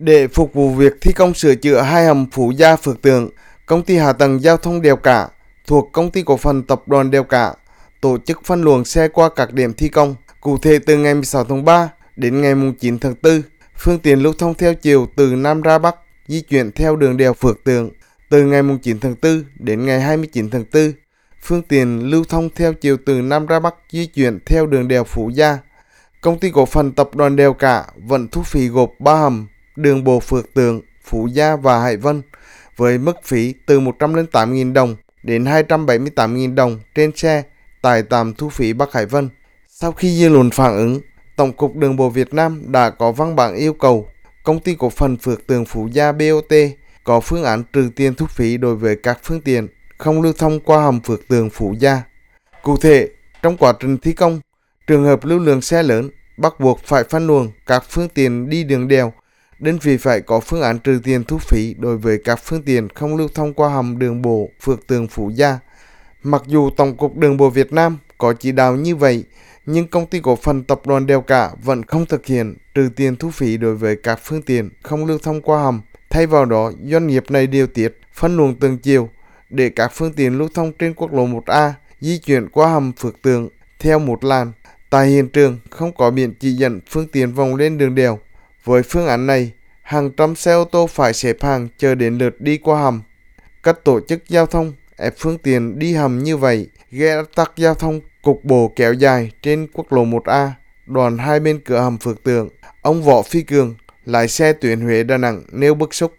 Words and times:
Để 0.00 0.28
phục 0.28 0.54
vụ 0.54 0.70
việc 0.70 0.92
thi 1.00 1.12
công 1.12 1.34
sửa 1.34 1.54
chữa 1.54 1.80
hai 1.80 2.04
hầm 2.06 2.26
Phú 2.32 2.50
Gia 2.50 2.76
Phước 2.76 3.02
Tượng, 3.02 3.30
công 3.66 3.82
ty 3.82 3.96
hạ 3.96 4.12
tầng 4.12 4.42
giao 4.42 4.56
thông 4.56 4.82
Đèo 4.82 4.96
Cả 4.96 5.28
thuộc 5.66 5.88
công 5.92 6.10
ty 6.10 6.22
cổ 6.22 6.36
phần 6.36 6.62
tập 6.62 6.82
đoàn 6.86 7.10
Đèo 7.10 7.24
Cả 7.24 7.54
tổ 8.00 8.18
chức 8.18 8.40
phân 8.44 8.62
luồng 8.62 8.84
xe 8.84 9.08
qua 9.08 9.28
các 9.36 9.52
điểm 9.52 9.72
thi 9.74 9.88
công. 9.88 10.14
Cụ 10.40 10.58
thể 10.58 10.78
từ 10.78 10.96
ngày 10.96 11.14
16 11.14 11.44
tháng 11.44 11.64
3 11.64 11.88
đến 12.16 12.40
ngày 12.40 12.54
9 12.80 12.98
tháng 12.98 13.14
4, 13.22 13.42
phương 13.76 13.98
tiện 13.98 14.22
lưu 14.22 14.32
thông 14.38 14.54
theo 14.54 14.74
chiều 14.74 15.06
từ 15.16 15.34
Nam 15.36 15.62
ra 15.62 15.78
Bắc 15.78 15.96
di 16.28 16.40
chuyển 16.40 16.72
theo 16.72 16.96
đường 16.96 17.16
đèo 17.16 17.32
Phước 17.32 17.64
Tượng. 17.64 17.90
Từ 18.30 18.42
ngày 18.42 18.62
9 18.82 19.00
tháng 19.00 19.14
4 19.22 19.44
đến 19.58 19.86
ngày 19.86 20.00
29 20.00 20.50
tháng 20.50 20.64
4, 20.72 20.92
phương 21.42 21.62
tiện 21.62 22.10
lưu 22.10 22.24
thông 22.24 22.50
theo 22.54 22.72
chiều 22.72 22.96
từ 23.06 23.22
Nam 23.22 23.46
ra 23.46 23.60
Bắc 23.60 23.74
di 23.90 24.06
chuyển 24.06 24.38
theo 24.46 24.66
đường 24.66 24.88
đèo 24.88 25.04
Phú 25.04 25.30
Gia. 25.30 25.58
Công 26.20 26.38
ty 26.38 26.50
cổ 26.50 26.66
phần 26.66 26.92
tập 26.92 27.10
đoàn 27.14 27.36
Đèo 27.36 27.52
Cả 27.52 27.84
vẫn 27.96 28.28
thu 28.28 28.42
phí 28.42 28.68
gộp 28.68 28.90
3 28.98 29.14
hầm, 29.14 29.46
đường 29.82 30.04
bộ 30.04 30.20
Phước 30.20 30.54
Tượng, 30.54 30.80
Phú 31.04 31.26
Gia 31.26 31.56
và 31.56 31.80
Hải 31.80 31.96
Vân 31.96 32.22
với 32.76 32.98
mức 32.98 33.16
phí 33.24 33.54
từ 33.66 33.80
108.000 33.80 34.72
đồng 34.72 34.96
đến 35.22 35.44
278.000 35.44 36.54
đồng 36.54 36.80
trên 36.94 37.16
xe 37.16 37.42
tại 37.82 38.02
tạm 38.02 38.34
thu 38.34 38.48
phí 38.48 38.72
Bắc 38.72 38.92
Hải 38.92 39.06
Vân. 39.06 39.28
Sau 39.68 39.92
khi 39.92 40.20
dư 40.20 40.28
luận 40.28 40.50
phản 40.50 40.76
ứng, 40.76 41.00
Tổng 41.36 41.52
cục 41.52 41.76
Đường 41.76 41.96
bộ 41.96 42.08
Việt 42.08 42.34
Nam 42.34 42.62
đã 42.66 42.90
có 42.90 43.12
văn 43.12 43.36
bản 43.36 43.54
yêu 43.54 43.72
cầu 43.72 44.08
công 44.44 44.60
ty 44.60 44.74
cổ 44.74 44.90
phần 44.90 45.16
Phước 45.16 45.46
Tường 45.46 45.64
Phú 45.64 45.88
Gia 45.92 46.12
BOT 46.12 46.52
có 47.04 47.20
phương 47.20 47.44
án 47.44 47.62
trừ 47.72 47.90
tiền 47.96 48.14
thu 48.14 48.26
phí 48.26 48.56
đối 48.56 48.76
với 48.76 48.96
các 48.96 49.18
phương 49.22 49.40
tiện 49.40 49.68
không 49.98 50.22
lưu 50.22 50.32
thông 50.32 50.60
qua 50.60 50.82
hầm 50.82 51.00
Phước 51.00 51.28
Tường 51.28 51.50
Phú 51.50 51.74
Gia. 51.78 52.02
Cụ 52.62 52.76
thể, 52.76 53.08
trong 53.42 53.56
quá 53.56 53.72
trình 53.80 53.98
thi 53.98 54.12
công, 54.12 54.40
trường 54.86 55.04
hợp 55.04 55.24
lưu 55.24 55.38
lượng 55.38 55.60
xe 55.60 55.82
lớn 55.82 56.10
bắt 56.36 56.60
buộc 56.60 56.80
phải 56.84 57.04
phân 57.04 57.26
luồng 57.26 57.50
các 57.66 57.84
phương 57.88 58.08
tiện 58.08 58.50
đi 58.50 58.64
đường 58.64 58.88
đèo, 58.88 59.12
đơn 59.60 59.78
vị 59.82 59.96
phải 59.96 60.20
có 60.20 60.40
phương 60.40 60.62
án 60.62 60.78
trừ 60.78 61.00
tiền 61.04 61.24
thu 61.24 61.38
phí 61.38 61.74
đối 61.78 61.98
với 61.98 62.18
các 62.24 62.40
phương 62.44 62.62
tiện 62.62 62.88
không 62.88 63.16
lưu 63.16 63.28
thông 63.34 63.54
qua 63.54 63.68
hầm 63.68 63.98
đường 63.98 64.22
bộ 64.22 64.50
Phước 64.60 64.86
Tường 64.86 65.08
Phú 65.08 65.30
Gia. 65.30 65.58
Mặc 66.22 66.42
dù 66.46 66.70
Tổng 66.70 66.96
cục 66.96 67.16
Đường 67.16 67.36
bộ 67.36 67.50
Việt 67.50 67.72
Nam 67.72 67.98
có 68.18 68.32
chỉ 68.32 68.52
đạo 68.52 68.76
như 68.76 68.96
vậy, 68.96 69.24
nhưng 69.66 69.88
công 69.88 70.06
ty 70.06 70.20
cổ 70.20 70.36
phần 70.36 70.64
tập 70.64 70.80
đoàn 70.86 71.06
Đèo 71.06 71.20
Cả 71.20 71.50
vẫn 71.62 71.82
không 71.82 72.06
thực 72.06 72.26
hiện 72.26 72.56
trừ 72.74 72.88
tiền 72.96 73.16
thu 73.16 73.30
phí 73.30 73.56
đối 73.56 73.76
với 73.76 73.96
các 73.96 74.20
phương 74.22 74.42
tiện 74.42 74.70
không 74.82 75.06
lưu 75.06 75.18
thông 75.18 75.40
qua 75.40 75.62
hầm. 75.62 75.80
Thay 76.10 76.26
vào 76.26 76.44
đó, 76.44 76.72
doanh 76.84 77.06
nghiệp 77.06 77.24
này 77.30 77.46
điều 77.46 77.66
tiết 77.66 78.00
phân 78.12 78.36
luồng 78.36 78.54
từng 78.54 78.78
chiều 78.78 79.08
để 79.50 79.70
các 79.70 79.92
phương 79.94 80.12
tiện 80.12 80.38
lưu 80.38 80.48
thông 80.54 80.72
trên 80.72 80.94
quốc 80.94 81.12
lộ 81.12 81.26
1A 81.26 81.72
di 82.00 82.18
chuyển 82.18 82.48
qua 82.48 82.72
hầm 82.72 82.92
Phước 82.92 83.22
tường 83.22 83.48
theo 83.78 83.98
một 83.98 84.24
làn. 84.24 84.52
Tại 84.90 85.06
hiện 85.06 85.28
trường 85.28 85.58
không 85.70 85.92
có 85.92 86.10
biển 86.10 86.34
chỉ 86.40 86.52
dẫn 86.52 86.80
phương 86.90 87.08
tiện 87.08 87.32
vòng 87.32 87.54
lên 87.54 87.78
đường 87.78 87.94
đèo. 87.94 88.18
Với 88.64 88.82
phương 88.82 89.06
án 89.06 89.26
này, 89.26 89.52
hàng 89.82 90.10
trăm 90.10 90.34
xe 90.34 90.52
ô 90.52 90.64
tô 90.64 90.86
phải 90.86 91.12
xếp 91.12 91.36
hàng 91.42 91.68
chờ 91.78 91.94
đến 91.94 92.18
lượt 92.18 92.40
đi 92.40 92.58
qua 92.58 92.82
hầm. 92.82 93.02
Các 93.62 93.84
tổ 93.84 94.00
chức 94.08 94.28
giao 94.28 94.46
thông 94.46 94.72
ép 94.96 95.14
phương 95.18 95.38
tiện 95.38 95.78
đi 95.78 95.94
hầm 95.94 96.18
như 96.18 96.36
vậy 96.36 96.68
gây 96.90 97.24
tắc 97.34 97.52
giao 97.56 97.74
thông 97.74 98.00
cục 98.22 98.44
bộ 98.44 98.72
kéo 98.76 98.92
dài 98.92 99.30
trên 99.42 99.66
quốc 99.72 99.92
lộ 99.92 100.04
1A, 100.04 100.50
đoạn 100.86 101.18
hai 101.18 101.40
bên 101.40 101.60
cửa 101.64 101.80
hầm 101.80 101.98
Phước 101.98 102.22
Tượng. 102.22 102.48
Ông 102.82 103.02
Võ 103.02 103.22
Phi 103.22 103.42
Cường, 103.42 103.74
lái 104.04 104.28
xe 104.28 104.52
tuyến 104.52 104.80
Huế 104.80 105.02
Đà 105.02 105.16
Nẵng 105.16 105.42
nêu 105.52 105.74
bức 105.74 105.94
xúc. 105.94 106.12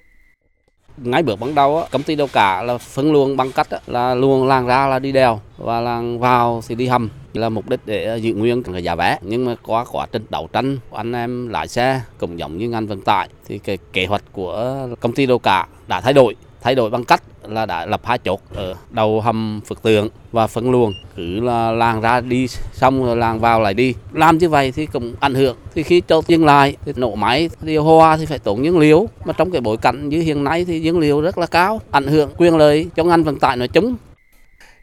Ngay 0.98 1.24
bước 1.24 1.36
ban 1.40 1.56
đầu, 1.56 1.84
công 1.92 2.04
ty 2.04 2.16
đâu 2.16 2.28
cả 2.34 2.62
là 2.62 2.78
phân 2.78 3.12
luồng 3.12 3.38
bằng 3.38 3.52
cách 3.52 3.68
là 3.88 4.16
luồng 4.16 4.48
làng 4.48 4.68
ra 4.68 4.88
là 4.88 5.00
đi 5.00 5.12
đèo 5.12 5.40
và 5.58 5.82
làng 5.82 6.20
vào 6.20 6.62
thì 6.68 6.76
đi 6.76 6.88
hầm 6.88 7.10
là 7.34 7.50
mục 7.50 7.70
đích 7.70 7.80
để 7.86 8.06
ờ, 8.06 8.16
giữ 8.16 8.34
nguyên 8.34 8.64
cái 8.64 8.84
giá 8.84 8.96
vé 8.96 9.18
nhưng 9.22 9.46
mà 9.46 9.56
qua 9.64 9.86
quá 9.92 10.08
trình 10.12 10.26
đấu 10.30 10.50
tranh 10.54 10.78
của 10.90 10.98
anh 10.98 11.14
em 11.14 11.50
lái 11.50 11.68
xe 11.68 12.02
cũng 12.18 12.40
giống 12.40 12.58
như 12.58 12.70
ngành 12.70 12.88
vận 12.88 13.02
tải, 13.02 13.30
thì 13.48 13.58
cái 13.58 13.78
kế 13.94 14.06
hoạch 14.06 14.24
của 14.32 14.88
công 15.00 15.14
ty 15.14 15.26
đô 15.26 15.38
cả 15.38 15.68
đã 15.88 16.02
thay 16.02 16.14
đổi. 16.14 16.36
Thay 16.62 16.76
đổi 16.76 16.90
bằng 16.90 17.04
cách 17.04 17.24
là 17.48 17.66
đã 17.66 17.86
lập 17.86 18.02
hai 18.04 18.18
chốt 18.18 18.42
ở 18.54 18.76
đầu 18.90 19.22
hầm 19.22 19.62
Phước 19.66 19.82
Tượng 19.82 20.10
và 20.32 20.48
phân 20.48 20.72
luồng. 20.72 20.94
Cứ 21.16 21.40
là 21.40 21.72
làng 21.72 22.02
ra 22.02 22.22
đi, 22.22 22.48
xong 22.74 23.06
rồi 23.06 23.16
làng 23.16 23.40
vào 23.40 23.62
lại 23.62 23.74
đi. 23.74 23.94
Làm 24.14 24.38
như 24.38 24.50
vậy 24.50 24.72
thì 24.72 24.86
cũng 24.86 25.14
ảnh 25.20 25.34
hưởng. 25.34 25.58
Thì 25.76 25.84
khi 25.84 26.02
cho 26.02 26.22
dừng 26.28 26.46
lại, 26.46 26.76
thì 26.86 26.94
nổ 26.96 27.16
máy 27.16 27.50
điều 27.62 27.84
hòa 27.84 28.18
thì 28.18 28.26
phải 28.26 28.40
tốn 28.40 28.62
nhiên 28.62 28.78
liệu. 28.78 29.10
Mà 29.26 29.34
trong 29.34 29.52
cái 29.52 29.62
bối 29.62 29.78
cảnh 29.78 30.10
như 30.10 30.22
hiện 30.22 30.44
nay 30.44 30.66
thì 30.66 30.80
nhiên 30.80 31.00
liệu 31.00 31.22
rất 31.22 31.38
là 31.38 31.46
cao, 31.46 31.82
ảnh 31.92 32.08
hưởng 32.08 32.30
quyền 32.38 32.58
lợi 32.58 32.88
cho 32.96 33.04
ngành 33.04 33.24
vận 33.24 33.40
tải 33.40 33.58
nói 33.58 33.68
chung. 33.68 33.96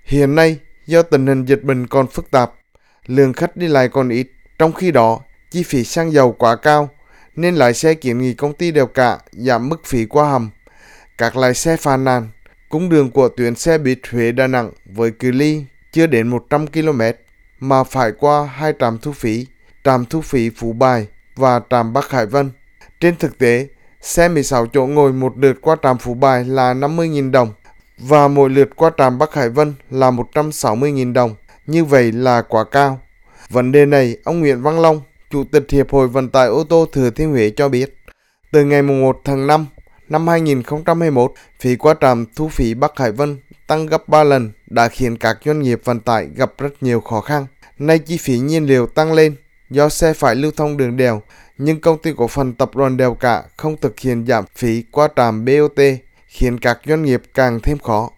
Hiện 0.05 0.35
nay 0.35 0.57
do 0.89 1.03
tình 1.03 1.27
hình 1.27 1.45
dịch 1.45 1.65
bệnh 1.65 1.87
còn 1.87 2.07
phức 2.07 2.31
tạp 2.31 2.53
lượng 3.07 3.33
khách 3.33 3.57
đi 3.57 3.69
lại 3.69 3.89
còn 3.89 4.09
ít. 4.09 4.27
Trong 4.59 4.73
khi 4.73 4.91
đó 4.91 5.21
chi 5.51 5.63
phí 5.63 5.85
xăng 5.85 6.13
dầu 6.13 6.33
quá 6.33 6.57
cao 6.57 6.91
nên 7.37 7.55
lái 7.55 7.75
xe 7.75 7.95
kiến 7.95 8.19
nghị 8.19 8.35
công 8.35 8.55
ty 8.55 8.71
đều 8.71 8.87
cả 8.87 9.19
giảm 9.33 9.69
mức 9.69 9.81
phí 9.85 10.07
qua 10.07 10.31
hầm. 10.31 10.51
Các 11.19 11.37
lái 11.37 11.55
xe 11.55 11.77
phàn 11.77 12.05
nàn 12.05 12.29
cung 12.69 12.89
đường 12.89 13.11
của 13.11 13.29
tuyến 13.29 13.55
xe 13.55 13.79
buýt 13.79 13.99
Huế 14.11 14.33
Đà 14.33 14.47
Nẵng 14.47 14.71
với 14.85 15.11
cự 15.11 15.31
ly 15.31 15.65
chưa 15.93 16.07
đến 16.07 16.29
100 16.29 16.67
km 16.67 17.01
mà 17.61 17.85
phải 17.85 18.13
qua 18.13 18.45
hai 18.45 18.73
trạm 18.79 18.99
thu 18.99 19.13
phí, 19.13 19.47
trạm 19.85 20.05
thu 20.05 20.21
phí 20.21 20.51
Phú 20.51 20.73
Bài 20.73 21.07
và 21.37 21.61
trạm 21.71 21.93
Bắc 21.93 22.11
Hải 22.11 22.27
Vân. 22.27 22.51
Trên 23.01 23.17
thực 23.17 23.39
tế, 23.39 23.69
xe 24.01 24.29
16 24.29 24.67
chỗ 24.67 24.87
ngồi 24.87 25.13
một 25.13 25.39
lượt 25.39 25.59
qua 25.61 25.77
trạm 25.83 25.99
Phú 25.99 26.15
Bài 26.15 26.45
là 26.45 26.75
50.000 26.75 27.31
đồng 27.31 27.53
và 27.99 28.29
mỗi 28.29 28.51
lượt 28.51 28.77
qua 28.77 28.91
trạm 28.99 29.19
Bắc 29.19 29.35
Hải 29.35 29.49
Vân 29.49 29.75
là 29.91 30.11
160.000 30.11 31.13
đồng. 31.13 31.35
Như 31.67 31.85
vậy 31.85 32.13
là 32.13 32.43
quá 32.43 32.65
cao. 32.65 33.01
Vấn 33.51 33.73
đề 33.73 33.87
này, 33.87 34.17
ông 34.25 34.41
Nguyễn 34.41 34.63
Văn 34.63 34.83
Long, 34.83 35.01
Chủ 35.31 35.45
tịch 35.45 35.65
Hiệp 35.71 35.91
hội 35.91 36.09
Vận 36.09 36.29
tải 36.29 36.47
ô 36.47 36.65
tô 36.65 36.87
Thừa 36.93 37.11
Thiên 37.11 37.31
Huế 37.31 37.51
cho 37.51 37.69
biết, 37.69 37.97
từ 38.53 38.65
ngày 38.65 38.83
1 38.83 39.21
tháng 39.25 39.47
5 39.47 39.67
năm 40.09 40.29
2021, 40.29 41.33
phí 41.61 41.77
qua 41.77 41.95
trạm 42.01 42.27
thu 42.37 42.49
phí 42.49 42.75
Bắc 42.75 42.93
Hải 42.97 43.13
Vân 43.13 43.37
tăng 43.67 43.87
gấp 43.87 44.09
3 44.09 44.25
lần 44.25 44.53
đã 44.67 44.89
khiến 44.89 45.17
các 45.17 45.39
doanh 45.45 45.63
nghiệp 45.63 45.81
vận 45.85 46.01
tải 46.01 46.29
gặp 46.37 46.53
rất 46.59 46.83
nhiều 46.83 47.01
khó 47.01 47.21
khăn. 47.21 47.47
Nay 47.79 47.99
chi 47.99 48.17
phí 48.17 48.39
nhiên 48.39 48.67
liệu 48.67 48.87
tăng 48.87 49.13
lên 49.13 49.35
do 49.71 49.89
xe 49.89 50.13
phải 50.13 50.35
lưu 50.35 50.51
thông 50.57 50.77
đường 50.77 50.97
đèo, 50.97 51.23
nhưng 51.59 51.81
công 51.81 51.99
ty 51.99 52.13
cổ 52.17 52.29
phần 52.29 52.55
tập 52.55 52.71
đoàn 52.75 52.97
đèo 52.97 53.15
cả 53.15 53.43
không 53.57 53.77
thực 53.77 54.01
hiện 54.01 54.27
giảm 54.27 54.45
phí 54.57 54.85
qua 54.91 55.09
trạm 55.17 55.45
BOT, 55.45 55.81
khiến 56.29 56.59
các 56.61 56.81
doanh 56.87 57.03
nghiệp 57.03 57.23
càng 57.35 57.61
thêm 57.63 57.79
khó. 57.79 58.11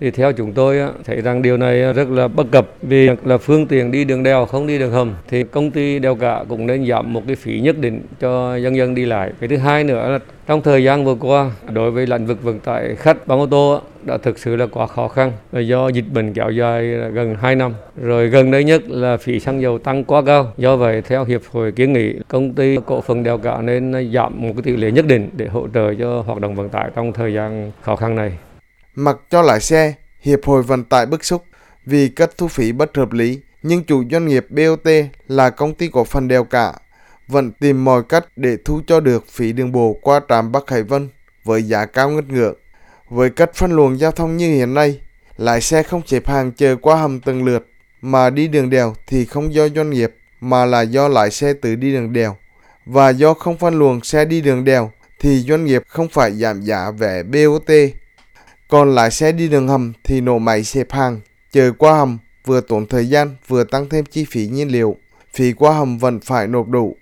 Thì 0.00 0.10
theo 0.10 0.32
chúng 0.32 0.52
tôi 0.52 0.78
thấy 1.04 1.20
rằng 1.20 1.42
điều 1.42 1.56
này 1.56 1.92
rất 1.92 2.08
là 2.08 2.28
bất 2.28 2.46
cập 2.52 2.68
vì 2.82 3.08
là 3.24 3.38
phương 3.38 3.66
tiện 3.66 3.90
đi 3.90 4.04
đường 4.04 4.22
đèo 4.22 4.46
không 4.46 4.66
đi 4.66 4.78
đường 4.78 4.92
hầm 4.92 5.14
thì 5.28 5.42
công 5.42 5.70
ty 5.70 5.98
đèo 5.98 6.14
cả 6.14 6.44
cũng 6.48 6.66
nên 6.66 6.86
giảm 6.86 7.12
một 7.12 7.22
cái 7.26 7.36
phí 7.36 7.60
nhất 7.60 7.78
định 7.78 8.00
cho 8.20 8.56
dân 8.56 8.76
dân 8.76 8.94
đi 8.94 9.04
lại. 9.04 9.32
Cái 9.40 9.48
thứ 9.48 9.56
hai 9.56 9.84
nữa 9.84 10.08
là 10.08 10.18
trong 10.46 10.62
thời 10.62 10.84
gian 10.84 11.04
vừa 11.04 11.14
qua, 11.14 11.50
đối 11.72 11.90
với 11.90 12.06
lĩnh 12.06 12.26
vực 12.26 12.42
vận 12.42 12.60
tải 12.60 12.94
khách 12.94 13.26
bằng 13.26 13.38
ô 13.38 13.46
tô 13.46 13.80
đã 14.02 14.18
thực 14.18 14.38
sự 14.38 14.56
là 14.56 14.66
quá 14.66 14.86
khó 14.86 15.08
khăn 15.08 15.32
do 15.52 15.88
dịch 15.88 16.04
bệnh 16.12 16.32
kéo 16.32 16.50
dài 16.50 16.84
gần 17.12 17.36
2 17.40 17.56
năm. 17.56 17.74
Rồi 18.02 18.28
gần 18.28 18.50
đây 18.50 18.64
nhất 18.64 18.82
là 18.88 19.16
phí 19.16 19.40
xăng 19.40 19.62
dầu 19.62 19.78
tăng 19.78 20.04
quá 20.04 20.22
cao. 20.26 20.52
Do 20.56 20.76
vậy, 20.76 21.02
theo 21.02 21.24
hiệp 21.24 21.40
hội 21.50 21.72
kiến 21.72 21.92
nghị, 21.92 22.14
công 22.28 22.52
ty 22.54 22.78
cổ 22.86 23.00
phần 23.00 23.22
đèo 23.22 23.38
cả 23.38 23.62
nên 23.62 24.10
giảm 24.14 24.32
một 24.40 24.52
cái 24.56 24.62
tỷ 24.62 24.76
lệ 24.76 24.90
nhất 24.90 25.06
định 25.08 25.30
để 25.36 25.46
hỗ 25.46 25.68
trợ 25.74 25.94
cho 25.94 26.22
hoạt 26.26 26.40
động 26.40 26.54
vận 26.54 26.68
tải 26.68 26.90
trong 26.94 27.12
thời 27.12 27.34
gian 27.34 27.70
khó 27.82 27.96
khăn 27.96 28.16
này. 28.16 28.32
Mặc 28.98 29.16
cho 29.30 29.42
lái 29.42 29.60
xe, 29.60 29.94
Hiệp 30.20 30.44
hội 30.44 30.62
Vận 30.62 30.84
tải 30.84 31.06
bức 31.06 31.24
xúc 31.24 31.44
vì 31.86 32.08
cất 32.08 32.38
thu 32.38 32.48
phí 32.48 32.72
bất 32.72 32.96
hợp 32.96 33.12
lý, 33.12 33.40
nhưng 33.62 33.84
chủ 33.84 34.04
doanh 34.10 34.26
nghiệp 34.26 34.46
BOT 34.50 34.92
là 35.28 35.50
công 35.50 35.74
ty 35.74 35.88
cổ 35.88 36.04
phần 36.04 36.28
đèo 36.28 36.44
cả 36.44 36.72
vẫn 37.28 37.52
tìm 37.52 37.84
mọi 37.84 38.02
cách 38.08 38.24
để 38.36 38.56
thu 38.64 38.80
cho 38.86 39.00
được 39.00 39.24
phí 39.28 39.52
đường 39.52 39.72
bộ 39.72 39.98
qua 40.02 40.20
trạm 40.28 40.52
Bắc 40.52 40.70
Hải 40.70 40.82
Vân 40.82 41.08
với 41.44 41.62
giá 41.62 41.86
cao 41.86 42.10
ngất 42.10 42.28
ngưỡng. 42.28 42.54
Với 43.08 43.30
cách 43.30 43.50
phân 43.54 43.72
luồng 43.72 43.98
giao 43.98 44.12
thông 44.12 44.36
như 44.36 44.54
hiện 44.54 44.74
nay, 44.74 45.00
lái 45.36 45.60
xe 45.60 45.82
không 45.82 46.02
xếp 46.06 46.28
hàng 46.28 46.52
chờ 46.52 46.76
qua 46.82 46.96
hầm 46.96 47.20
từng 47.20 47.44
lượt 47.44 47.66
mà 48.00 48.30
đi 48.30 48.48
đường 48.48 48.70
đèo 48.70 48.94
thì 49.06 49.24
không 49.24 49.54
do 49.54 49.68
doanh 49.68 49.90
nghiệp 49.90 50.14
mà 50.40 50.64
là 50.64 50.82
do 50.82 51.08
lái 51.08 51.30
xe 51.30 51.52
tự 51.52 51.76
đi 51.76 51.92
đường 51.92 52.12
đèo. 52.12 52.36
Và 52.86 53.10
do 53.10 53.34
không 53.34 53.58
phân 53.58 53.78
luồng 53.78 54.00
xe 54.04 54.24
đi 54.24 54.40
đường 54.40 54.64
đèo 54.64 54.92
thì 55.20 55.40
doanh 55.40 55.64
nghiệp 55.64 55.82
không 55.88 56.08
phải 56.08 56.32
giảm 56.32 56.62
giá 56.62 56.90
vé 56.90 57.22
BOT 57.22 57.70
còn 58.68 58.94
lái 58.94 59.10
xe 59.10 59.32
đi 59.32 59.48
đường 59.48 59.68
hầm 59.68 59.92
thì 60.04 60.20
nổ 60.20 60.38
máy 60.38 60.62
xếp 60.62 60.86
hàng, 60.90 61.20
chờ 61.52 61.72
qua 61.78 61.92
hầm 61.92 62.18
vừa 62.46 62.60
tốn 62.60 62.86
thời 62.86 63.04
gian 63.06 63.28
vừa 63.48 63.64
tăng 63.64 63.88
thêm 63.88 64.04
chi 64.04 64.24
phí 64.30 64.46
nhiên 64.46 64.68
liệu. 64.68 64.96
Phí 65.34 65.52
qua 65.52 65.72
hầm 65.72 65.98
vẫn 65.98 66.20
phải 66.28 66.46
nộp 66.46 66.68
đủ. 66.68 66.96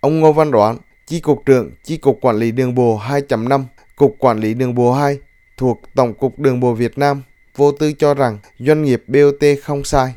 Ông 0.00 0.20
Ngô 0.20 0.32
Văn 0.32 0.50
Đoán, 0.50 0.76
Chi 1.06 1.20
cục 1.20 1.42
trưởng 1.46 1.70
Chi 1.84 1.96
cục 1.96 2.18
Quản 2.20 2.36
lý 2.36 2.52
Đường 2.52 2.74
bộ 2.74 3.00
2.5, 3.08 3.60
Cục 3.96 4.16
Quản 4.18 4.38
lý 4.38 4.54
Đường 4.54 4.74
bộ 4.74 4.92
2 4.92 5.18
thuộc 5.58 5.80
Tổng 5.96 6.14
cục 6.14 6.38
Đường 6.38 6.60
bộ 6.60 6.72
Việt 6.72 6.98
Nam 6.98 7.22
vô 7.56 7.72
tư 7.80 7.92
cho 7.98 8.14
rằng 8.14 8.38
doanh 8.58 8.82
nghiệp 8.82 9.00
BOT 9.06 9.42
không 9.62 9.84
sai. 9.84 10.08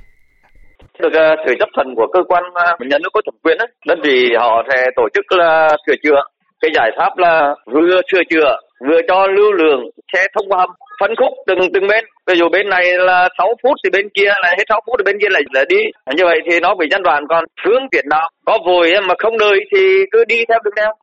Được 1.00 1.14
ờ, 1.14 1.36
sự 1.48 1.54
chấp 1.60 1.70
thuận 1.76 1.96
của 1.96 2.08
cơ 2.14 2.20
quan 2.28 2.44
ờ, 2.54 2.78
nhà 2.80 2.98
nước 3.04 3.10
có 3.14 3.22
thẩm 3.26 3.36
quyền 3.44 3.58
ấy, 3.58 3.68
đơn 3.88 4.00
vị 4.04 4.30
họ 4.40 4.64
sẽ 4.70 4.86
tổ 4.96 5.04
chức 5.14 5.26
là 5.30 5.78
sửa 5.88 5.96
chữa. 6.04 6.22
Cái 6.62 6.72
giải 6.76 6.92
pháp 6.98 7.18
là 7.18 7.56
vừa 7.74 8.02
sửa 8.12 8.22
chữa 8.30 8.58
vừa 8.88 9.02
cho 9.08 9.28
lưu 9.28 9.52
lượng 9.52 9.82
xe 10.14 10.28
thông 10.36 10.50
qua 10.50 10.58
hầm 10.60 10.70
phân 11.00 11.12
khúc 11.20 11.34
từng 11.48 11.60
từng 11.74 11.88
bên. 11.88 12.06
Ví 12.28 12.34
dụ 12.40 12.50
bên 12.50 12.70
này 12.70 12.86
là 12.98 13.30
6 13.38 13.48
phút 13.64 13.74
thì 13.84 13.90
bên 13.90 14.10
kia 14.14 14.30
là 14.44 14.50
hết 14.58 14.64
6 14.70 14.82
phút 14.86 14.96
thì 15.00 15.04
bên 15.04 15.18
kia 15.22 15.30
lại 15.30 15.42
là 15.54 15.66
đi. 15.70 15.82
Như 16.16 16.24
vậy 16.26 16.40
thì 16.50 16.60
nó 16.60 16.76
bị 16.76 16.86
gián 16.92 17.04
đoạn. 17.04 17.24
Còn 17.30 17.46
phương 17.66 17.84
tiện 17.92 18.06
nào 18.10 18.30
có 18.46 18.60
vội 18.66 18.92
mà 19.08 19.14
không 19.20 19.38
đợi 19.38 19.60
thì 19.72 19.80
cứ 20.12 20.26
đi 20.26 20.38
theo 20.50 20.60
đường 20.64 20.76
đeo 20.76 20.94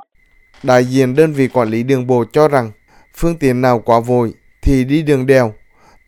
Đại 0.62 0.84
diện 0.84 1.16
đơn 1.16 1.32
vị 1.32 1.48
quản 1.52 1.68
lý 1.68 1.82
đường 1.82 2.06
bộ 2.06 2.24
cho 2.32 2.48
rằng 2.48 2.70
phương 3.16 3.38
tiện 3.40 3.60
nào 3.60 3.82
quá 3.84 4.00
vội 4.00 4.32
thì 4.62 4.84
đi 4.84 5.02
đường 5.02 5.26
đèo. 5.26 5.54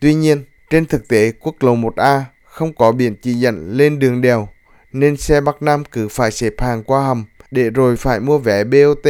Tuy 0.00 0.14
nhiên, 0.14 0.44
trên 0.70 0.86
thực 0.86 1.08
tế 1.08 1.32
quốc 1.40 1.54
lộ 1.60 1.74
1A 1.74 2.20
không 2.44 2.72
có 2.72 2.92
biển 2.92 3.16
chỉ 3.22 3.30
dẫn 3.32 3.68
lên 3.70 3.98
đường 3.98 4.22
đèo 4.22 4.48
nên 4.92 5.16
xe 5.16 5.40
Bắc 5.40 5.62
Nam 5.62 5.82
cứ 5.92 6.08
phải 6.08 6.30
xếp 6.30 6.52
hàng 6.58 6.82
qua 6.84 7.00
hầm 7.00 7.24
để 7.50 7.70
rồi 7.70 7.96
phải 7.96 8.20
mua 8.20 8.38
vé 8.38 8.64
BOT 8.64 9.06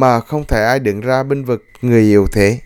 mà 0.00 0.20
không 0.20 0.44
thể 0.44 0.64
ai 0.64 0.78
đứng 0.78 1.00
ra 1.00 1.22
binh 1.22 1.44
vực 1.44 1.64
người 1.82 2.02
yếu 2.02 2.26
thế. 2.32 2.58